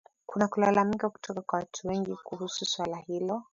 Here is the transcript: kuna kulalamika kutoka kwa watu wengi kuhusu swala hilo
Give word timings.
kuna 0.25 0.47
kulalamika 0.47 1.09
kutoka 1.09 1.41
kwa 1.41 1.59
watu 1.59 1.87
wengi 1.87 2.15
kuhusu 2.23 2.65
swala 2.65 2.97
hilo 2.97 3.43